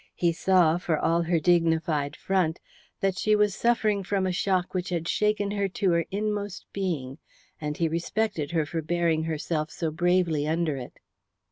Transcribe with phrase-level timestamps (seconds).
[0.15, 2.59] He saw, for all her dignified front,
[3.01, 7.19] that she was suffering from a shock which had shaken her to her inmost being,
[7.61, 10.93] and he respected her for bearing herself so bravely under it.